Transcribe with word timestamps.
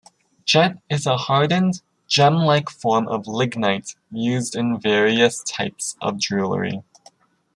Jet 0.45 0.77
is 0.89 1.05
a 1.05 1.15
hardened, 1.15 1.83
gem-like 2.07 2.71
form 2.71 3.07
of 3.07 3.27
lignite 3.27 3.93
used 4.11 4.55
in 4.55 4.79
various 4.79 5.43
types 5.43 5.95
of 6.01 6.17
jewelry. 6.17 6.81